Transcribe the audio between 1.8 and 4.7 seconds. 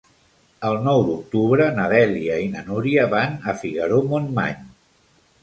Dèlia i na Núria van a Figaró-Montmany.